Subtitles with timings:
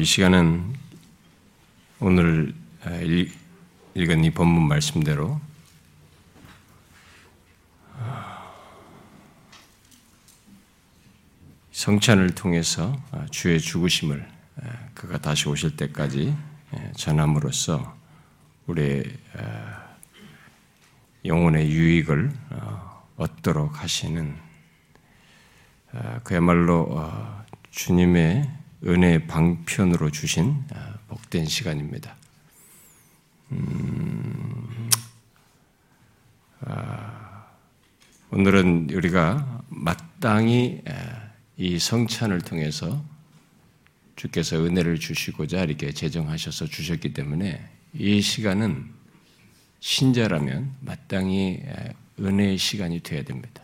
[0.00, 0.64] 이 시간은
[1.98, 2.54] 오늘
[3.94, 5.38] 읽은 이 본문 말씀대로
[11.72, 12.98] 성찬을 통해서
[13.30, 14.26] 주의 죽으심을
[14.94, 16.34] 그가 다시 오실 때까지
[16.96, 17.94] 전함으로써
[18.68, 19.04] 우리의
[21.26, 24.34] 영혼의 유익을 어, 얻도록 하시는
[26.24, 32.16] 그야말로 어, 주님의 은혜의 방편으로 주신 아, 복된 시간입니다.
[33.52, 34.90] 음,
[36.60, 37.46] 아,
[38.30, 40.82] 오늘은 우리가 마땅히
[41.58, 43.04] 이 성찬을 통해서
[44.16, 47.62] 주께서 은혜를 주시고자 이렇게 제정하셔서 주셨기 때문에
[47.94, 48.90] 이 시간은
[49.80, 51.62] 신자라면 마땅히
[52.18, 53.62] 은혜의 시간이 되어야 됩니다.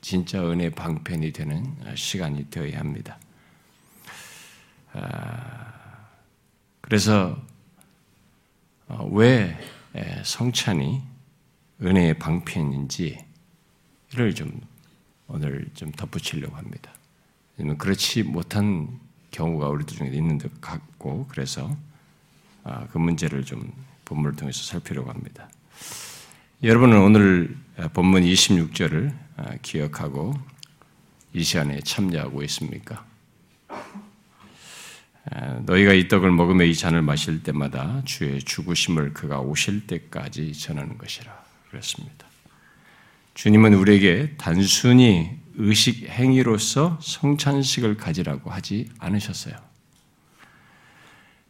[0.00, 3.18] 진짜 은혜 방편이 되는 시간이 되어야 합니다.
[5.00, 6.08] 아,
[6.80, 7.40] 그래서
[8.88, 9.56] 어, 왜
[10.24, 11.02] 성찬이
[11.82, 13.24] 은혜의 방편인지를
[14.34, 14.60] 좀
[15.28, 16.92] 오늘 좀 덧붙이려고 합니다.
[17.78, 18.98] 그렇지 못한
[19.30, 21.76] 경우가 우리들 중에 있는 것 같고 그래서
[22.64, 23.72] 아, 그 문제를 좀
[24.04, 25.48] 본문을 통해서 살피려고 합니다.
[26.62, 27.56] 여러분은 오늘
[27.92, 30.34] 본문 26절을 아, 기억하고
[31.32, 33.06] 이 시간에 참여하고 있습니까?
[35.66, 41.32] 너희가 이 떡을 먹으며 이 잔을 마실 때마다 주의 죽으심을 그가 오실 때까지 전하는 것이라
[41.70, 42.26] 그랬습니다.
[43.34, 49.54] 주님은 우리에게 단순히 의식 행위로서 성찬식을 가지라고 하지 않으셨어요.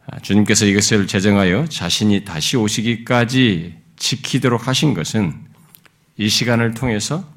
[0.07, 5.33] 아, 주님께서 이것을 제정하여 자신이 다시 오시기까지 지키도록 하신 것은
[6.17, 7.27] 이 시간을 통해서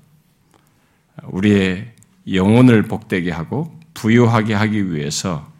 [1.24, 1.92] 우리의
[2.32, 5.51] 영혼을 복되게 하고 부유하게 하기 위해서 아,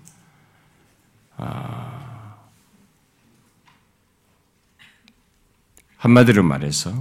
[5.97, 6.93] 한마디로 말해서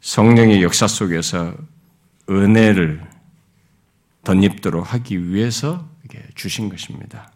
[0.00, 1.54] 성령의 역사 속에서
[2.30, 3.02] 은혜를
[4.22, 5.88] 덧입도록 하기 위해서
[6.34, 7.32] 주신 것입니다.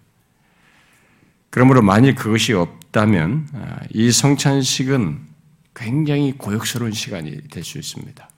[1.50, 5.26] 그러므로 만일 그것이 없다면 아, 이 성찬식은
[5.74, 8.30] 굉장히 고역스러운 시간이 될 수 있습니다.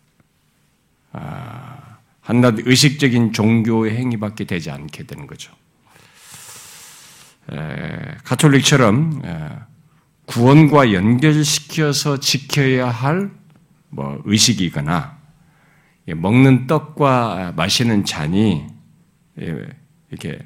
[1.13, 5.53] 아, 한낱 의식적인 종교의 행위밖에 되지 않게 되는 거죠.
[8.25, 9.23] 가톨릭처럼
[10.27, 13.43] 구원과 연결시켜서 지켜야 할
[13.93, 15.19] 뭐 의식이거나
[16.17, 18.67] 먹는 떡과 마시는 잔이
[19.37, 20.39] 이렇게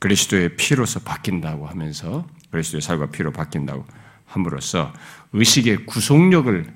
[0.00, 3.84] 그리스도의 피로서 바뀐다고 하면서 그리스도의 살과 피로 바뀐다고
[4.26, 4.92] 함으로써
[5.32, 6.74] 의식의 구속력을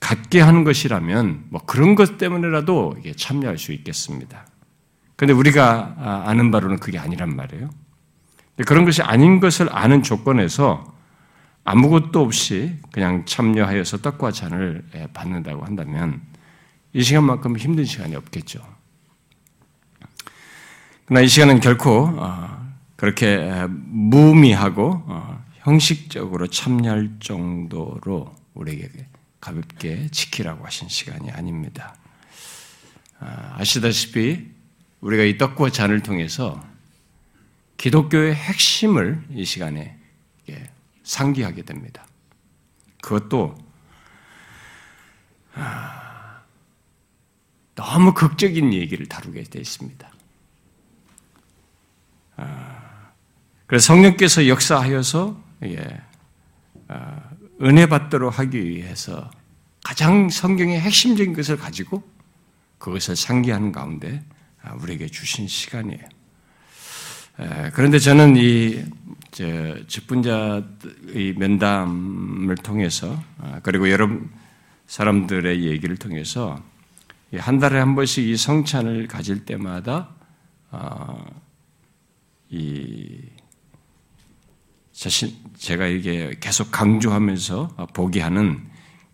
[0.00, 4.46] 갖게 하는 것이라면 뭐 그런 것 때문에라도 참여할 수 있겠습니다.
[5.22, 7.70] 근데 우리가 아, 아는 바로는 그게 아니란 말이에요.
[8.66, 10.96] 그런 것이 아닌 것을 아는 조건에서
[11.62, 16.22] 아무것도 없이 그냥 참여하여서 떡과 잔을 예, 받는다고 한다면
[16.92, 18.66] 이 시간만큼 힘든 시간이 없겠죠.
[21.04, 29.06] 그러나 이 시간은 결코 어, 그렇게 무미하고 어, 형식적으로 참여할 정도로 우리에게
[29.40, 31.94] 가볍게 지키라고 하신 시간이 아닙니다.
[33.20, 34.61] 아, 아시다시피
[35.02, 36.64] 우리가 이 떡과 잔을 통해서
[37.76, 39.98] 기독교의 핵심을 이 시간에
[41.02, 42.06] 상기하게 됩니다.
[43.02, 43.56] 그것도
[45.54, 46.42] 아,
[47.74, 50.10] 너무 극적인 얘기를 다루게 되어 있습니다.
[52.36, 53.10] 아,
[53.66, 55.42] 그래서 성령께서 역사하여서
[56.88, 57.30] 아,
[57.60, 59.30] 은혜 받도록 하기 위해서
[59.84, 62.08] 가장 성경의 핵심적인 것을 가지고
[62.78, 64.24] 그것을 상기하는 가운데
[64.80, 66.02] 우리에게 주신 시간이에요.
[67.72, 68.84] 그런데 저는 이
[69.88, 74.08] 직분자의 면담을 통해서 아, 그리고 여러
[74.86, 76.62] 사람들의 얘기를 통해서
[77.34, 80.10] 한 달에 한 번씩 이 성찬을 가질 때마다
[80.70, 81.24] 아,
[82.50, 83.20] 이
[84.92, 88.70] 자신 제가 이게 계속 강조하면서 보게 하는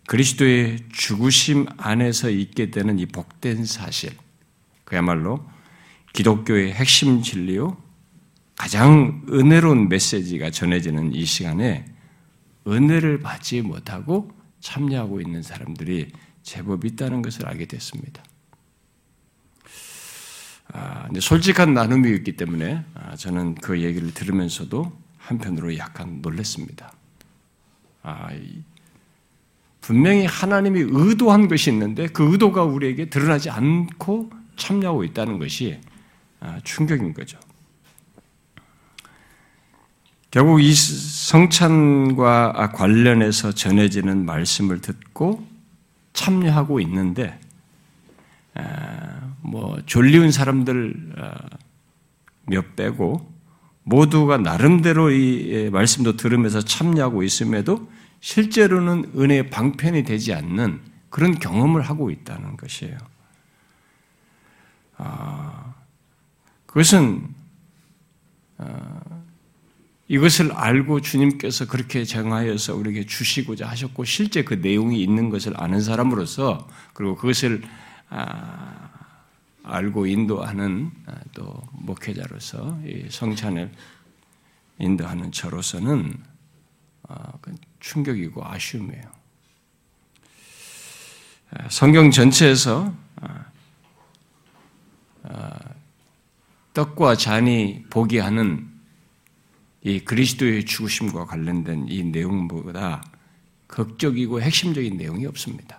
[0.07, 4.11] 그리스도의 죽으심 안에서 있게 되는 이 복된 사실,
[4.89, 5.47] 그야말로
[6.13, 7.77] 기독교의 핵심 진리요,
[8.57, 11.85] 가장 은혜로운 메시지가 전해지는 이 시간에
[12.67, 16.11] 은혜를 받지 못하고 참여하고 있는 사람들이
[16.43, 18.23] 제법 있다는 것을 알게 됐습니다.
[20.73, 26.91] 아, 솔직한 나눔이 있기 때문에 아, 저는 그 얘기를 들으면서도 한편으로 약간 놀랐습니다.
[28.01, 28.29] 아,
[29.81, 35.79] 분명히 하나님이 의도한 것이 있는데 그 의도가 우리에게 드러나지 않고 참여하고 있다는 것이
[36.39, 37.39] 아, 충격인 거죠.
[40.31, 45.43] 결국 이 성찬과 관련해서 전해지는 말씀을 듣고
[46.13, 47.39] 참여하고 있는데,
[49.41, 51.31] 뭐, 졸리운 사람들 어,
[52.45, 53.27] 몇 빼고,
[53.83, 57.89] 모두가 나름대로 이 예, 말씀도 들으면서 참여하고 있음에도
[58.19, 60.79] 실제로는 은혜의 방편이 되지 않는
[61.09, 62.97] 그런 경험을 하고 있다는 것이에요.
[64.99, 65.73] 아,
[66.65, 67.33] 그것은
[68.57, 69.01] 아,
[70.09, 76.67] 이것을 알고 주님께서 그렇게 정하여서 우리에게 주시고자 하셨고 실제 그 내용이 있는 것을 아는 사람으로서
[76.93, 77.63] 그리고 그것을
[78.09, 78.89] 아,
[79.63, 82.79] 알고 인도하는 아, 또 목회자로서
[83.09, 83.71] 성찬을
[84.79, 86.13] 인도하는 저로서는
[87.07, 89.19] 아, 그 충격이고 아쉬움이에요.
[91.69, 92.93] 성경 전체에서
[96.79, 98.65] 떡과 잔이 보게 하는
[99.81, 103.03] 이 그리스도의 죽으심과 관련된 이 내용보다
[103.67, 105.77] 극적이고 핵심적인 내용이 없습니다.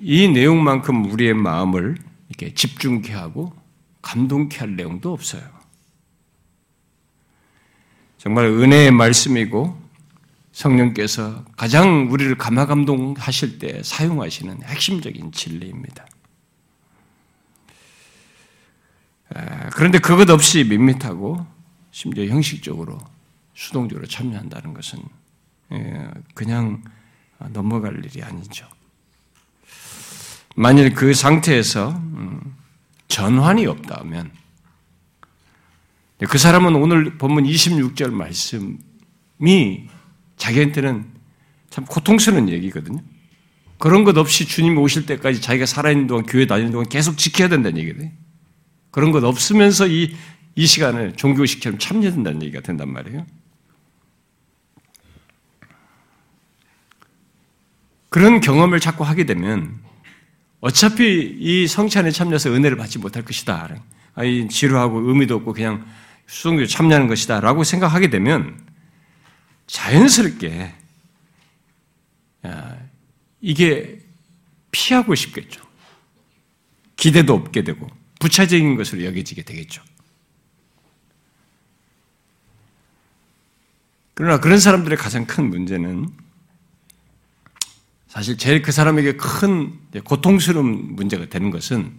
[0.00, 1.98] 이 내용만큼 우리의 마음을
[2.30, 3.52] 이렇게 집중케 하고
[4.00, 5.42] 감동케 할 내용도 없어요.
[8.16, 9.78] 정말 은혜의 말씀이고
[10.52, 16.06] 성령께서 가장 우리를 감화감동하실 때 사용하시는 핵심적인 진리입니다.
[19.74, 21.46] 그런데 그것 없이 밋밋하고
[21.90, 22.98] 심지어 형식적으로
[23.54, 25.00] 수동적으로 참여한다는 것은
[26.34, 26.82] 그냥
[27.50, 28.66] 넘어갈 일이 아니죠.
[30.56, 32.56] 만일 그 상태에서 음,
[33.06, 34.32] 전환이 없다면
[36.28, 39.88] 그 사람은 오늘 본문 26절 말씀이
[40.36, 41.06] 자기한테는
[41.70, 43.00] 참 고통스러운 얘기거든요.
[43.78, 47.78] 그런 것 없이 주님 오실 때까지 자기가 살아있는 동안 교회 다니는 동안 계속 지켜야 된다는
[47.78, 48.10] 얘기거든요.
[48.98, 50.12] 그런 것 없으면서 이,
[50.56, 53.24] 이 시간을 종교식처럼 참여된다는 얘기가 된단 말이에요.
[58.08, 59.78] 그런 경험을 자꾸 하게 되면
[60.58, 63.72] 어차피 이 성찬에 참여해서 은혜를 받지 못할 것이다.
[64.16, 65.86] 아이 지루하고 의미도 없고 그냥
[66.26, 68.60] 수송교 참여하는 것이다 라고 생각하게 되면
[69.68, 70.74] 자연스럽게
[73.42, 74.00] 이게
[74.72, 75.62] 피하고 싶겠죠.
[76.96, 77.86] 기대도 없게 되고
[78.18, 79.82] 부차적인 것으로 여겨지게 되겠죠.
[84.14, 86.08] 그러나 그런 사람들의 가장 큰 문제는
[88.08, 91.92] 사실 제일 그 사람에게 큰 고통스러운 문제가 되는 것은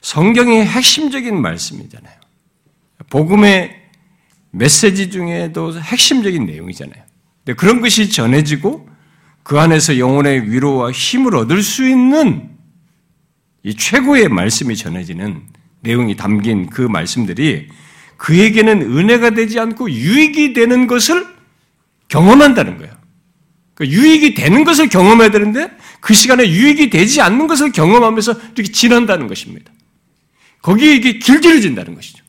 [0.00, 2.14] 성경의 핵심적인 말씀이잖아요.
[3.10, 3.82] 복음의
[4.52, 7.02] 메시지 중에도 핵심적인 내용이잖아요.
[7.44, 8.88] 근데 그런 것이 전해지고
[9.42, 12.53] 그 안에서 영혼의 위로와 힘을 얻을 수 있는
[13.64, 15.42] 이 최고의 말씀이 전해지는
[15.80, 17.68] 내용이 담긴 그 말씀들이
[18.18, 21.26] 그에게는 은혜가 되지 않고 유익이 되는 것을
[22.08, 22.94] 경험한다는 거예요.
[23.74, 25.70] 그 유익이 되는 것을 경험해야 되는데
[26.00, 29.72] 그 시간에 유익이 되지 않는 것을 경험하면서 이렇게 지난다는 것입니다.
[30.62, 32.22] 거기에 이게 길들여진다는 것이죠.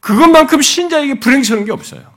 [0.00, 2.14] 그것만큼 신자에게 불행스러운 게 없어요.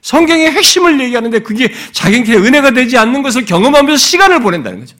[0.00, 4.96] 성경의 핵심을 얘기하는데 그게 자기에게 은혜가 되지 않는 것을 경험하면서 시간을 보낸다는 거죠.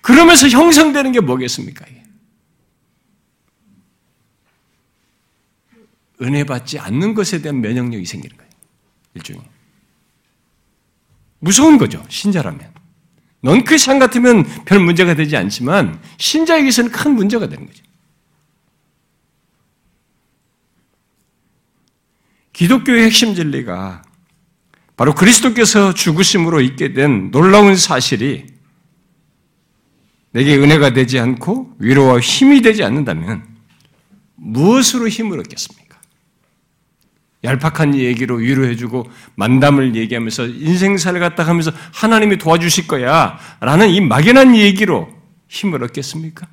[0.00, 1.84] 그러면서 형성되는 게 뭐겠습니까?
[6.22, 8.50] 은혜 받지 않는 것에 대한 면역력이 생기는 거예요.
[9.14, 9.42] 일종의.
[11.40, 12.04] 무서운 거죠.
[12.08, 12.72] 신자라면.
[13.40, 17.84] 넌크리스 같으면 별 문제가 되지 않지만 신자에게서는 큰 문제가 되는 거죠.
[22.52, 24.02] 기독교의 핵심 진리가
[24.96, 28.57] 바로 그리스도께서 죽으심으로 있게 된 놀라운 사실이
[30.38, 33.44] 내게 은혜가 되지 않고 위로와 힘이 되지 않는다면
[34.36, 35.98] 무엇으로 힘을 얻겠습니까?
[37.42, 45.12] 얄팍한 얘기로 위로해주고 만담을 얘기하면서 인생사를 갖다 하면서 하나님이 도와주실 거야 라는 이 막연한 얘기로
[45.48, 46.46] 힘을 얻겠습니까?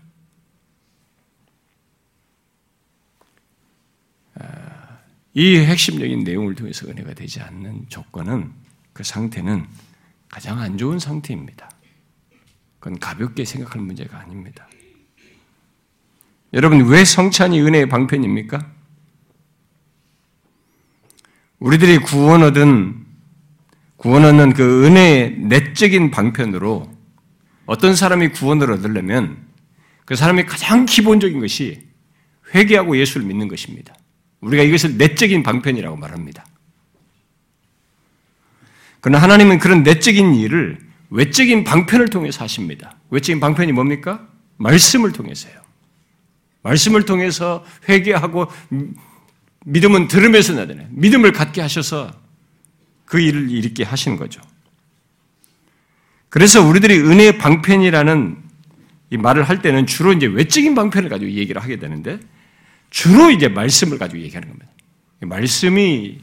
[4.40, 4.46] 아,
[5.36, 8.52] 이 핵심적인 내용을 통해서 은혜가 되지 않는 조건은
[8.94, 9.68] 그 상태는
[10.28, 11.70] 가장 안 좋은 상태입니다.
[12.86, 14.68] 그건 가볍게 생각할 문제가 아닙니다.
[16.54, 18.64] 여러분, 왜 성찬이 은혜의 방편입니까?
[21.58, 23.04] 우리들이 구원 얻은
[23.98, 26.96] 구원 얻는 그 은혜의 내적인 방편으로
[27.66, 29.48] 어떤 사람이 구원을 얻으려면
[30.06, 31.88] 그 사람이 가장 기본적인 것이
[32.54, 33.96] 회개하고 예수를 믿는 것입니다.
[34.42, 36.46] 우리가 이것을 내적인 방편이라고 말합니다.
[39.02, 42.98] 그러나 하나님은 그런 내적인 일을 외적인 방편을 통해서 하십니다.
[43.10, 44.28] 외적인 방편이 뭡니까?
[44.58, 45.54] 말씀을 통해서요.
[46.64, 48.48] 말씀을 통해서 회개하고
[49.66, 50.88] 믿음은 들으면서 나잖아요.
[50.92, 52.12] 믿음을 갖게 하셔서
[53.06, 54.42] 그 일을 일으키게 하시는 거죠.
[56.30, 58.44] 그래서 우리들이 은혜의 방편이라는
[59.12, 62.20] 이 말을 할 때는 주로 이제 외적인 방편을 가지고 얘기를 하게 되는데
[62.90, 64.68] 주로 이제 말씀을 가지고 얘기하는 겁니다.
[65.22, 66.20] 말씀이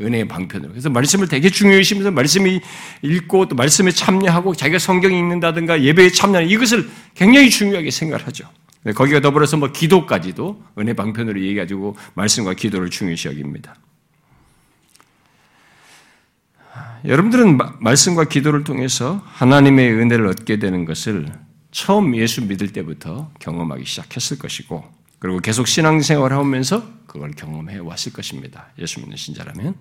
[0.00, 0.70] 은혜의 방편으로.
[0.70, 2.60] 그래서 말씀을 되게 중요시면서 말씀이
[3.02, 8.48] 읽고 또 말씀에 참여하고 자기가 성경 읽는다든가 예배에 참여하는 이것을 굉장히 중요하게 생각을 하죠.
[8.94, 13.74] 거기가 더불어서 뭐 기도까지도 은혜 방편으로 얘기해가지고 말씀과 기도를 중요시 여깁니다.
[17.04, 21.32] 여러분들은 말씀과 기도를 통해서 하나님의 은혜를 얻게 되는 것을
[21.70, 24.84] 처음 예수 믿을 때부터 경험하기 시작했을 것이고,
[25.18, 28.68] 그리고 계속 신앙생활을 하면서 그걸 경험해 왔을 것입니다.
[28.78, 29.74] 예수 믿는 신자라면.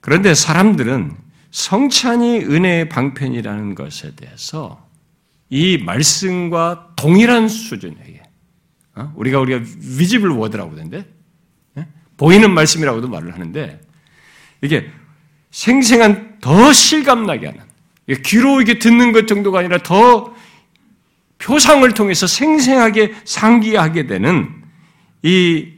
[0.00, 1.16] 그런데 사람들은
[1.50, 4.88] 성찬이 은혜의 방편이라는 것에 대해서
[5.50, 8.22] 이 말씀과 동일한 수준이에요.
[8.96, 9.12] 어?
[9.16, 9.64] 우리가 우리가
[9.98, 11.06] 위집을 워드라고 하는데
[11.78, 11.86] 예?
[12.16, 13.80] 보이는 말씀이라고도 말을 하는데
[14.62, 14.90] 이게
[15.50, 17.62] 생생한 더 실감나게 하는
[18.24, 20.33] 귀로 이게 듣는 것 정도가 아니라 더
[21.44, 24.64] 표상을 통해서 생생하게 상기하게 되는
[25.22, 25.74] 이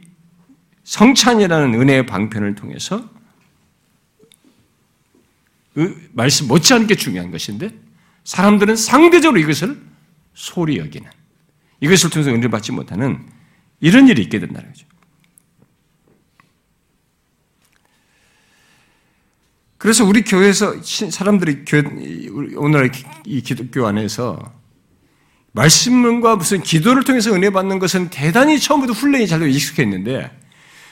[0.85, 3.09] 성찬이라는 은혜의 방편을 통해서
[6.13, 7.69] 말씀 못지않게 중요한 것인데
[8.23, 9.79] 사람들은 상대적으로 이것을
[10.33, 11.09] 소리 여기는
[11.81, 13.27] 이것을 통해서 은혜를 받지 못하는
[13.81, 14.87] 이런 일이 있게 된다는 거죠.
[19.77, 21.65] 그래서 우리 교회에서 사람들이
[22.55, 22.89] 오늘
[23.25, 24.56] 이 기독교 안에서
[25.57, 30.31] 말씀과 무슨 기도를 통해서 은혜 받는 것은 대단히 처음부터 훈련이 잘 익숙해 있는데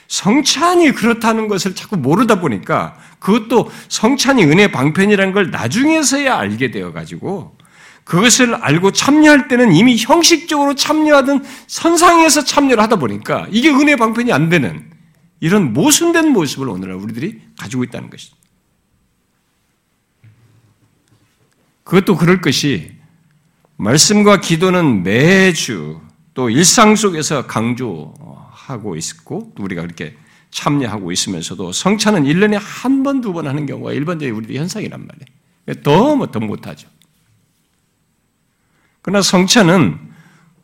[0.08, 7.56] 성찬이 그렇다는 것을 자꾸 모르다 보니까 그것도 성찬이 은혜 방편이라는 걸 나중에서야 알게 되어 가지고
[8.04, 14.48] 그것을 알고 참여할 때는 이미 형식적으로 참여하던 선상에서 참여를 하다 보니까 이게 은혜 방편이 안
[14.48, 14.90] 되는
[15.40, 18.36] 이런 모순된 모습을 오늘날 우리들이 가지고 있다는 것이죠.
[21.82, 22.95] 그것도 그럴 것이
[23.76, 26.00] 말씀과 기도는 매주
[26.34, 30.16] 또 일상 속에서 강조하고 있고 우리가 그렇게
[30.50, 35.82] 참여하고 있으면서도 성찬은 1년에 한 번, 두 번 하는 경우가 일반적인 우리 현상이란 말이에요.
[35.82, 36.88] 더, 뭐, 더 못하죠.
[39.02, 39.98] 그러나 성찬은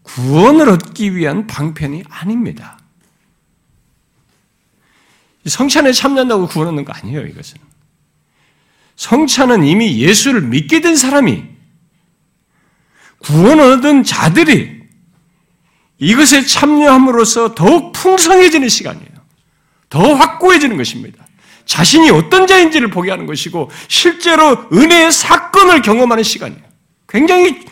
[0.03, 2.79] 구원을 얻기 위한 방편이 아닙니다.
[5.47, 7.59] 성찬에 참여한다고 구원 얻는 거 아니에요, 이것은.
[8.97, 11.52] 성찬은 이미 예수를 믿게 된 사람이
[13.23, 14.83] 구원 얻은 자들이
[15.99, 19.13] 이것에 참여함으로써 더욱 풍성해지는 시간이에요.
[19.89, 21.25] 더 확고해지는 것입니다.
[21.65, 26.63] 자신이 어떤 자인지를 보게 하는 것이고 실제로 은혜의 사건을 경험하는 시간이에요.
[27.09, 27.65] 굉장히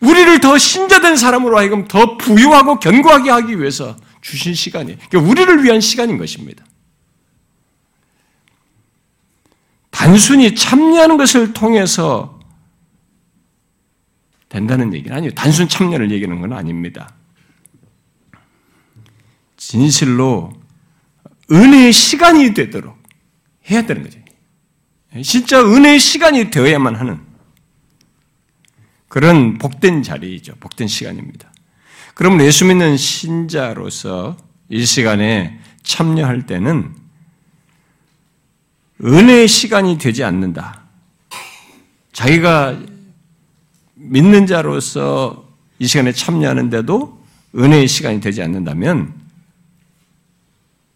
[0.00, 4.98] 우리를 더 신자된 사람으로 하여금 더 부유하고 견고하게 하기 위해서 주신 시간이에요.
[5.10, 6.64] 그러니까 우리를 위한 시간인 것입니다.
[9.90, 12.40] 단순히 참여하는 것을 통해서
[14.52, 15.32] 된다는 얘기는 아니에요.
[15.32, 17.14] 단순 참여를 얘기하는 건 아닙니다.
[19.56, 20.52] 진실로
[21.50, 23.02] 은혜의 시간이 되도록
[23.70, 24.20] 해야 되는 거죠.
[25.22, 27.20] 진짜 은혜의 시간이 되어야만 하는
[29.08, 30.56] 그런 복된 자리이죠.
[30.56, 31.50] 복된 시간입니다.
[32.14, 34.36] 그러면 예수 믿는 신자로서
[34.68, 36.94] 이 시간에 참여할 때는
[39.02, 40.82] 은혜의 시간이 되지 않는다.
[42.12, 42.92] 자기가
[44.02, 47.22] 믿는 자로서 이 시간에 참여하는데도
[47.56, 49.14] 은혜의 시간이 되지 않는다면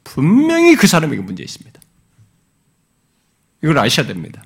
[0.04, 1.80] 분명히 그 사람에게 문제 있습니다.
[3.62, 4.42] 이걸 아셔야 됩니다.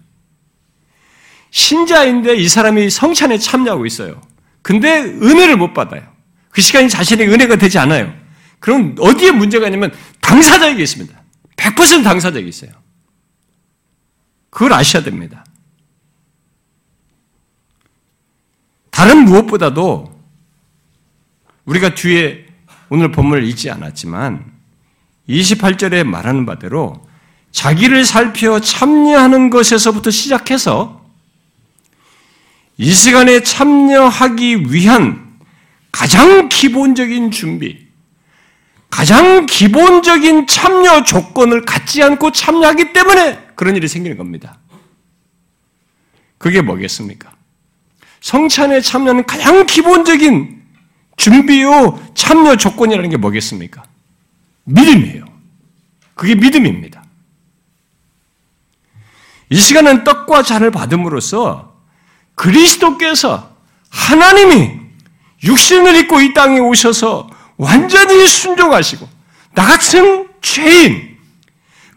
[1.51, 4.21] 신자인데 이 사람이 성찬에 참여하고 있어요.
[4.63, 6.03] 근데 은혜를 못 받아요.
[6.51, 8.13] 그 시간이 자신의 은혜가 되지 않아요.
[8.59, 11.19] 그럼 어디에 문제가 있냐면 당사자에게 있습니다.
[11.57, 12.71] 100% 당사자에게 있어요.
[14.51, 15.45] 그걸 아셔야 됩니다.
[19.01, 20.13] 다른 무엇보다도
[21.65, 22.45] 우리가 뒤에
[22.91, 24.45] 오늘 본문을 읽지 않았지만
[25.27, 27.09] 28절에 말하는 바대로
[27.51, 31.03] 자기를 살펴 참여하는 것에서부터 시작해서
[32.77, 35.39] 이 시간에 참여하기 위한
[35.91, 37.87] 가장 기본적인 준비,
[38.91, 44.59] 가장 기본적인 참여 조건을 갖지 않고 참여하기 때문에 그런 일이 생기는 겁니다.
[46.37, 47.40] 그게 뭐겠습니까?
[48.21, 50.63] 성찬에 참여는 가장 기본적인
[51.17, 53.83] 준비요 참여 조건이라는 게 뭐겠습니까?
[54.65, 55.25] 믿음이에요.
[56.15, 57.03] 그게 믿음입니다.
[59.51, 61.75] 이 시간은 떡과 잔을 받음으로써
[62.37, 63.55] 그리스도께서
[63.91, 64.79] 하나님이
[65.43, 69.09] 육신을 입고 이 땅에 오셔서 완전히 순종하시고
[69.55, 71.10] 나 같은 죄인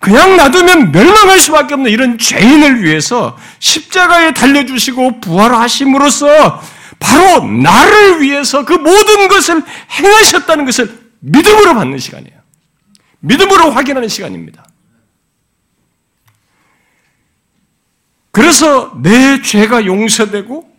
[0.03, 6.61] 그냥 놔두면 멸망할 수밖에 없는 이런 죄인을 위해서 십자가에 달려주시고 부활하심으로써
[6.99, 12.37] 바로 나를 위해서 그 모든 것을 행하셨다는 것을 믿음으로 받는 시간이에요.
[13.21, 14.65] 믿음으로 확인하는 시간입니다.
[18.31, 20.69] 그래서 내 죄가 용서되고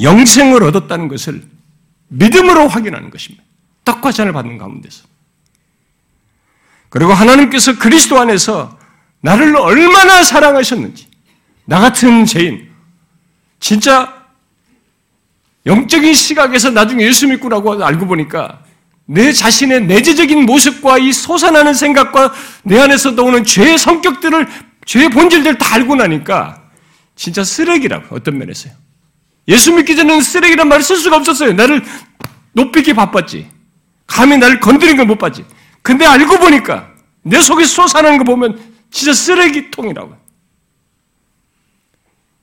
[0.00, 1.42] 영생을 얻었다는 것을
[2.08, 3.44] 믿음으로 확인하는 것입니다.
[3.84, 5.15] 떡과 잔을 받는 가운데서.
[6.96, 8.74] 그리고 하나님께서 그리스도 안에서
[9.20, 11.06] 나를 얼마나 사랑하셨는지,
[11.66, 12.70] 나 같은 죄인,
[13.60, 14.14] 진짜
[15.66, 18.60] 영적인 시각에서 나중에 예수 믿고라고 알고 보니까
[19.04, 24.48] 내 자신의 내재적인 모습과 이 솟아나는 생각과 내 안에서 나오는 죄의 성격들을,
[24.86, 26.62] 죄의 본질들을 다 알고 나니까
[27.14, 28.72] 진짜 쓰레기라고, 어떤 면에서요.
[29.48, 31.52] 예수 믿기 전에는 쓰레기란 말을 쓸 수가 없었어요.
[31.52, 31.84] 나를
[32.54, 33.50] 높이기 바빴지.
[34.06, 35.44] 감히 나를 건드린 걸 못 봤지.
[35.86, 40.16] 근데 알고 보니까 내 속에 솟아나는 거 보면 진짜 쓰레기통이라고.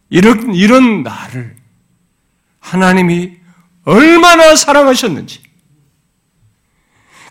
[0.09, 1.57] 이런, 이런 나를
[2.61, 3.33] 하나님이
[3.83, 5.43] 얼마나 사랑하셨는지,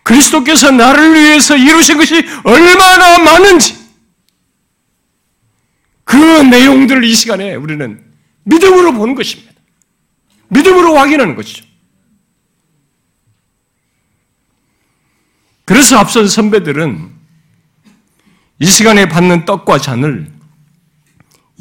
[0.02, 3.74] 그리스도께서 나를 위해서 이루신 것이 얼마나 많은지,
[6.04, 8.04] 그 내용들을 이 시간에 우리는
[8.42, 9.50] 믿음으로 보는 것입니다.
[10.48, 11.71] 믿음으로 확인하는 것이죠.
[15.64, 17.12] 그래서 앞선 선배들은
[18.58, 20.30] 이 시간에 받는 떡과 잔을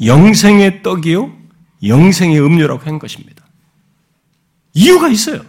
[0.04, 1.36] 영생의 떡이요,
[1.84, 3.44] 영생의 음료라고 한 것입니다.
[4.74, 5.44] 이유가 있어요.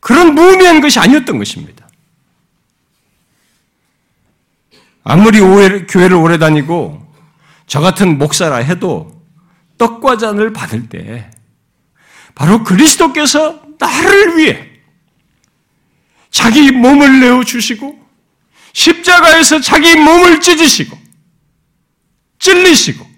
[0.00, 1.88] 그런 무의미한 것이 아니었던 것입니다.
[5.02, 7.04] 아무리 교회를 오래 다니고
[7.66, 9.22] 저 같은 목사라 해도
[9.78, 11.30] 떡과 잔을 받을 때
[12.34, 14.73] 바로 그리스도께서 나를 위해
[16.34, 17.96] 자기 몸을 내어 주시고
[18.72, 20.98] 십자가에서 자기 몸을 찢으시고
[22.40, 23.08] 찔리시고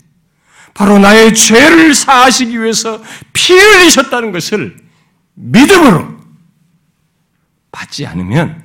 [0.75, 3.03] 바로 나의 죄를 사하시기 위해서
[3.33, 4.77] 피 흘리셨다는 것을
[5.33, 6.15] 믿음으로
[7.73, 8.63] 받지 않으면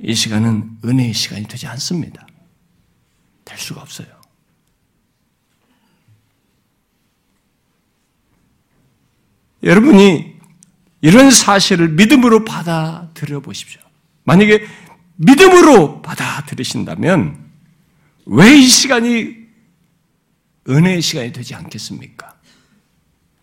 [0.00, 2.26] 이 시간은 은혜의 시간이 되지 않습니다.
[3.44, 4.08] 될 수가 없어요.
[9.62, 10.33] 여러분이
[11.04, 13.78] 이런 사실을 믿음으로 받아들여 보십시오.
[14.24, 14.66] 만약에
[15.16, 17.44] 믿음으로 받아들이신다면
[18.24, 19.36] 왜 이 시간이
[20.66, 22.34] 은혜의 시간이 되지 않겠습니까?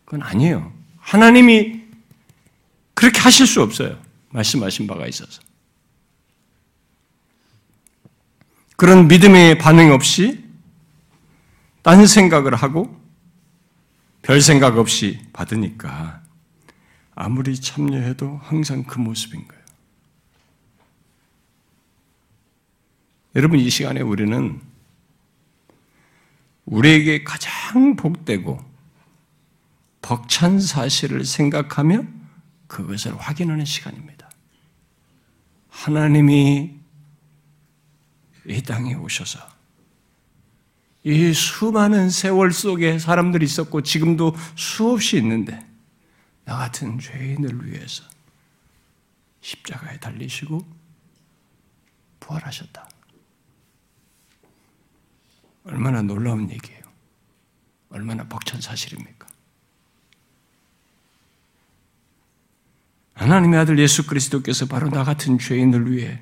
[0.05, 0.73] 그건 아니에요.
[0.97, 1.81] 하나님이
[2.95, 4.01] 그렇게 하실 수 없어요.
[4.29, 5.39] 말씀하신 바가 있어서.
[8.75, 10.43] 그런 믿음의 반응 없이
[11.83, 12.99] 딴 생각을 하고
[14.23, 16.20] 별 생각 없이 받으니까
[17.21, 19.63] 아무리 참여해도 항상 그 모습인 거예요.
[23.35, 24.59] 여러분, 이 시간에 우리는
[26.65, 28.59] 우리에게 가장 복되고
[30.01, 32.05] 벅찬 사실을 생각하며
[32.65, 34.27] 그것을 확인하는 시간입니다.
[35.69, 36.75] 하나님이
[38.47, 39.39] 이 땅에 오셔서
[41.03, 45.70] 이 수많은 세월 속에 사람들이 있었고 지금도 수없이 있는데
[46.45, 48.03] 나 같은 죄인을 위해서
[49.41, 50.59] 십자가에 달리시고
[52.19, 52.89] 부활하셨다.
[55.63, 56.81] 얼마나 놀라운 얘기예요.
[57.89, 59.27] 얼마나 벅찬 사실입니까?
[63.13, 66.21] 하나님의 아들 예수 그리스도께서 바로 나 같은 죄인을 위해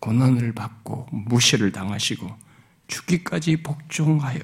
[0.00, 2.36] 고난을 받고 무시를 당하시고
[2.88, 4.40] 죽기까지 복종하여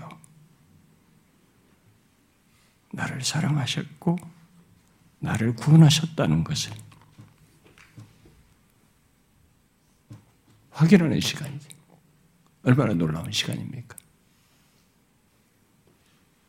[2.93, 4.17] 나를 사랑하셨고
[5.27, 6.73] 나를 구원하셨다는 것을
[10.71, 11.69] 확인하는 시간이지.
[12.63, 13.97] 얼마나 놀라운 시간입니까?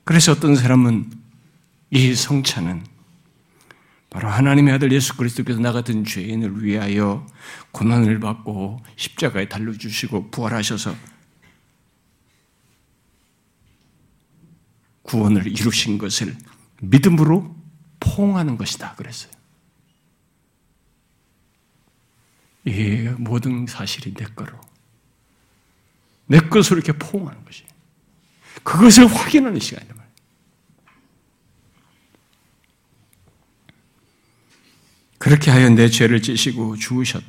[0.03, 1.11] 그래서 어떤 사람은
[1.89, 2.85] 이 성찬은
[4.09, 7.25] 바로 하나님의 아들 예수 그리스도께서 나 같은 죄인을 위하여
[7.71, 10.95] 고난을 받고 십자가에 달려 주시고 부활하셔서
[15.01, 16.37] 구원을 이루신 것을
[16.81, 17.56] 믿음으로
[17.99, 18.95] 포옹하는 것이다.
[18.95, 19.31] 그랬어요.
[22.65, 24.59] 이 모든 사실이 내 거로.
[26.25, 27.63] 내 것으로 이렇게 포옹하는 것이.
[28.63, 30.15] 그것을 확인하는 시간이란 말이에요.
[35.17, 37.25] 그렇게 하여 내 죄를 지시고 죽으셨다가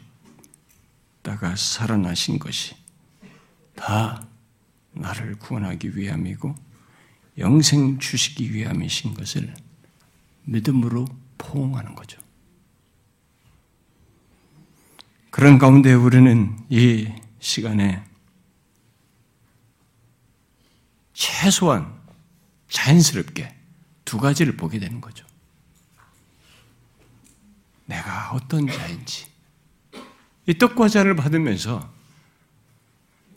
[1.57, 2.74] 살아나신 것이
[3.74, 4.26] 다
[4.92, 6.54] 나를 구원하기 위함이고
[7.38, 9.54] 영생 주시기 위함이신 것을
[10.48, 11.06] 믿음으로
[11.37, 12.20] 포옹하는 거죠.
[15.30, 18.02] 그런 가운데 우리는 이 시간에
[21.12, 21.96] 최소한
[22.70, 23.54] 자연스럽게
[24.04, 25.26] 두 가지를 보게 되는 거죠.
[27.84, 29.26] 내가 어떤 자인지,
[30.46, 31.92] 이 떡과 잔을 받으면서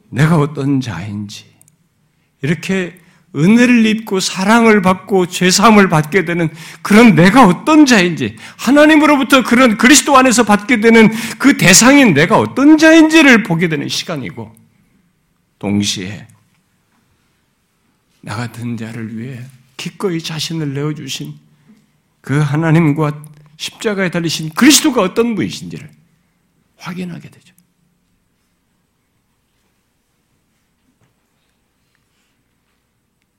[0.10, 1.54] 내가 어떤 자인지,
[2.42, 3.00] 이렇게
[3.36, 6.50] 은혜를 입고 사랑을 받고 죄사함을 받게 되는
[6.82, 13.44] 그런 내가 어떤 자인지 하나님으로부터 그런 그리스도 안에서 받게 되는 그 대상인 내가 어떤 자인지를
[13.44, 14.54] 보게 되는 시간이고
[15.60, 16.28] 동시에
[18.22, 19.40] 나 같은 자를 위해
[19.78, 21.34] 기꺼이 자신을 내어 주신
[22.20, 23.24] 그 하나님과
[23.58, 25.90] 십자가에 달리신 그리스도가 어떤 분이신지를
[26.78, 27.54] 확인하게 되죠.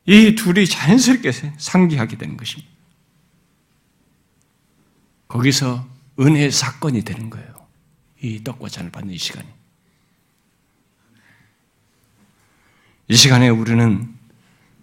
[0.06, 2.70] 이 둘이 자연스럽게 상기하게 되는 것입니다.
[5.28, 5.88] 거기서
[6.18, 7.52] 은혜의 사건이 되는 거예요.
[8.20, 9.48] 이 떡과 잔을 받는 이 시간이.
[13.08, 14.14] 이 시간에 우리는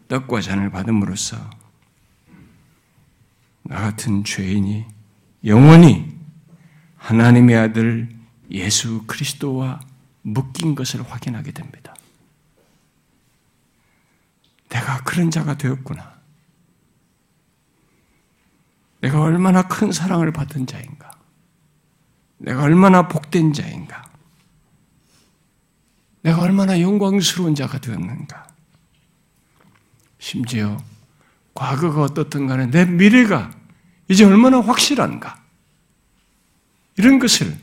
[0.08, 1.38] 떡과 잔을 받음으로써
[3.64, 4.86] 나 같은 죄인이
[5.46, 6.18] 영원히
[6.98, 8.10] 하나님의 아들
[8.52, 9.80] 예수 그리스도와
[10.22, 11.96] 묶인 것을 확인하게 됩니다.
[14.70, 16.20] 내가 그런 자가 되었구나.
[19.02, 21.12] 내가 얼마나 큰 사랑을 받은 자인가.
[22.38, 24.10] 내가 얼마나 복된 자인가.
[26.22, 28.48] 내가 얼마나 영광스러운 자가 되었는가.
[30.20, 30.78] 심지어
[31.54, 33.52] 과거가 어떻든 간에 내 미래가
[34.10, 35.42] 이제 얼마나 확실한가.
[36.98, 37.58] 이런 것을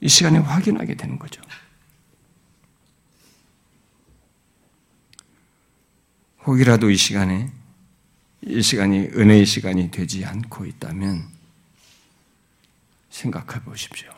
[0.00, 1.42] 이 시간에 확인하게 되는 거죠.
[6.46, 7.50] 혹이라도 이 시간에
[8.42, 11.28] 이 시간이 은혜의 시간이 되지 않고 있다면
[13.10, 14.10] 생각해 보십시오.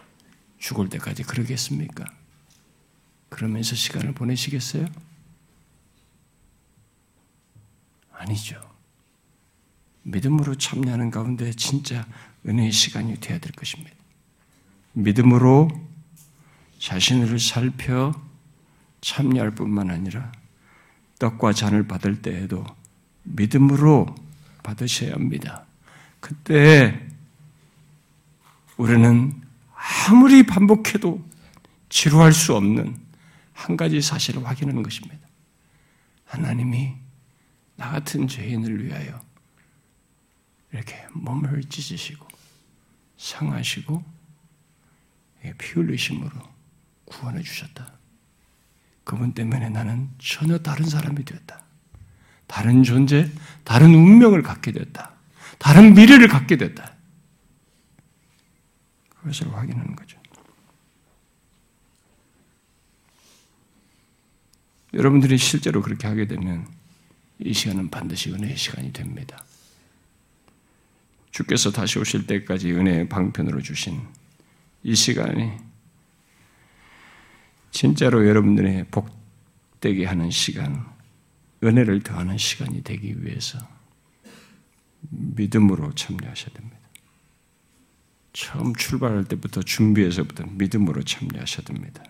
[0.58, 2.04] 죽을 때까지 그러겠습니까?
[3.28, 4.86] 그러면서 시간을 보내시겠어요?
[8.12, 8.58] 아니죠.
[10.04, 12.06] 믿음으로 참여하는 가운데 진짜
[12.46, 13.94] 은혜의 시간이 되어야 될 것입니다.
[14.92, 15.68] 믿음으로
[16.78, 18.14] 자신을 살펴
[19.02, 20.32] 참여할 뿐만 아니라
[21.18, 22.64] 떡과 잔을 받을 때에도
[23.22, 24.14] 믿음으로
[24.62, 25.64] 받으셔야 합니다.
[26.20, 27.06] 그때
[28.76, 29.42] 우리는
[30.08, 31.24] 아무리 반복해도
[31.88, 32.98] 지루할 수 없는
[33.52, 35.28] 한 가지 사실을 확인하는 것입니다.
[36.24, 36.94] 하나님이
[37.76, 39.20] 나 같은 죄인을 위하여
[40.72, 42.26] 이렇게 몸을 찢으시고
[43.16, 44.02] 상하시고
[45.58, 46.30] 피 흘리심으로
[47.04, 47.92] 구원해 주셨다.
[49.04, 51.62] 그분 때문에 나는 전혀 다른 사람이 되었다.
[52.46, 53.30] 다른 존재,
[53.62, 55.12] 다른 운명을 갖게 됐다.
[55.58, 56.94] 다른 미래를 갖게 됐다.
[59.08, 60.18] 그것을 확인하는 거죠.
[64.92, 66.66] 여러분들이 실제로 그렇게 하게 되면
[67.38, 69.44] 이 시간은 반드시 은혜의 시간이 됩니다.
[71.30, 74.00] 주께서 다시 오실 때까지 은혜의 방편으로 주신
[74.84, 75.50] 이 시간이
[77.74, 80.86] 진짜로 여러분들의 복되게 하는 시간,
[81.64, 83.58] 은혜를 더하는 시간이 되기 위해서
[85.10, 86.78] 믿음으로 참여하셔야 됩니다.
[88.32, 92.04] 처음 출발할 때부터 준비해서부터 믿음으로 참여하셔야 됩니다.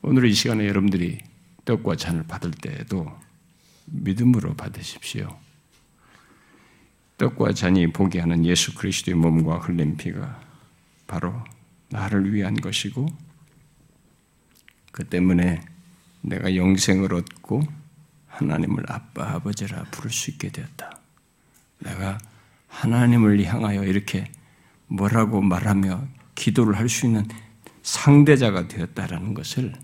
[0.00, 1.18] 오늘 이 시간에 여러분들이
[1.66, 3.06] 떡과 잔을 받을 때에도
[3.84, 5.28] 믿음으로 받으십시오.
[7.18, 10.40] 떡과 잔이 보게 하는 예수 그리스도의 몸과 흘린 피가
[11.06, 11.44] 바로
[11.90, 13.25] 나를 위한 것이고
[14.96, 15.60] 그 때문에
[16.22, 17.62] 내가 영생을 얻고
[18.28, 20.98] 하나님을 아빠 아버지라 부를 수 있게 되었다.
[21.80, 22.16] 내가
[22.68, 24.32] 하나님을 향하여 이렇게
[24.86, 27.28] 뭐라고 말하며 기도를 할 수 있는
[27.82, 29.74] 상대자가 되었다라는 것을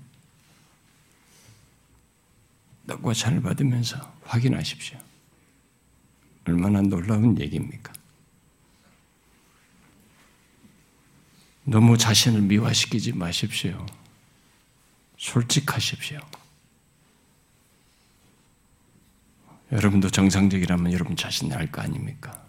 [2.87, 4.99] 떡과 잔을 받으면서 확인하십시오.
[6.47, 7.93] 얼마나 놀라운 얘기입니까?
[11.65, 13.85] 너무 자신을 미화시키지 마십시오.
[15.23, 16.19] 솔직하십시오.
[19.71, 22.45] 여러분도 정상적이라면 여러분 자신이 알거 아닙니까?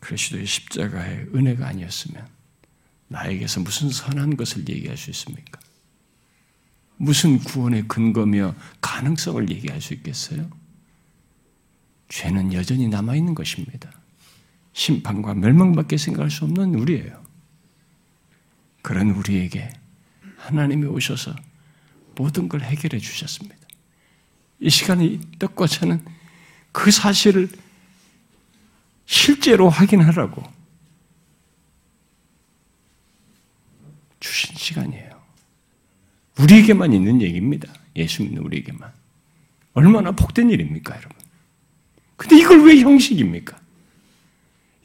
[0.00, 2.28] 그리스도의 십자가의 은혜가 아니었으면
[3.08, 5.58] 나에게서 무슨 선한 것을 얘기할 수 있습니까?
[6.98, 10.48] 무슨 구원의 근거며 가능성을 얘기할 수 있겠어요?
[12.10, 13.90] 죄는 여전히 남아있는 것입니다.
[14.74, 17.24] 심판과 멸망밖에 생각할 수 없는 우리예요.
[18.82, 19.79] 그런 우리에게
[20.40, 21.34] 하나님이 오셔서
[22.16, 23.56] 모든 걸 해결해 주셨습니다.
[24.60, 26.04] 이 시간에 떡과차는
[26.72, 27.48] 그 사실을
[29.06, 30.42] 실제로 확인하라고
[34.20, 35.20] 주신 시간이에요.
[36.38, 37.72] 우리에게만 있는 얘기입니다.
[37.96, 38.92] 예수 믿는 우리에게만.
[39.72, 41.16] 얼마나 복된 일입니까, 여러분?
[42.16, 43.58] 근데 이걸 왜 형식입니까?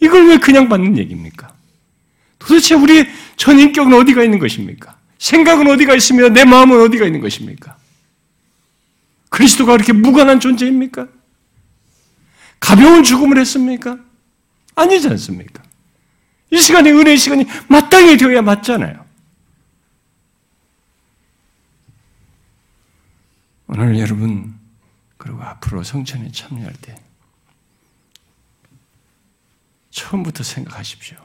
[0.02, 1.56] 이걸 왜 그냥 받는 얘기입니까?
[2.40, 4.95] 도대체 우리의 전인격은 어디가 있는 것입니까?
[5.18, 7.78] 생각은 어디가 있으며 내 마음은 어디가 있는 것입니까?
[9.30, 11.08] 그리스도가 그렇게 무관한 존재입니까?
[12.60, 13.98] 가벼운 죽음을 했습니까?
[14.76, 15.64] 아니지 않습니까?
[16.52, 19.06] 이 시간이 은혜의 시간이 마땅히 되어야 맞잖아요.
[23.68, 24.58] 오늘 여러분
[25.18, 26.96] 그리고 앞으로 성천에 참여할 때
[29.90, 31.18] 처음부터 생각하십시오.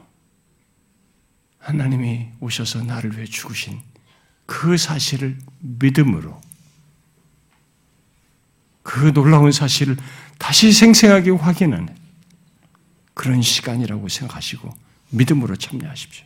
[1.61, 3.79] 하나님이 오셔서 나를 위해 죽으신
[4.45, 6.41] 그 사실을 믿음으로
[8.83, 9.95] 그 놀라운 사실을
[10.37, 11.95] 다시 생생하게 확인하는
[13.13, 14.69] 그런 시간이라고 생각하시고
[15.11, 16.25] 믿음으로 참여하십시오.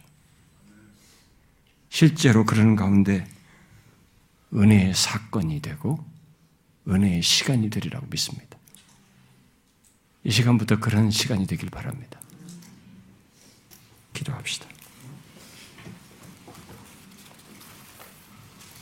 [1.89, 3.28] 실제로 그러는 가운데
[4.54, 6.04] 은혜의 사건이 되고
[6.88, 8.58] 은혜의 시간이 되리라고 믿습니다.
[10.24, 12.19] 이 시간부터 그런 시간이 되길 바랍니다.
[14.13, 14.75] 기도합시다.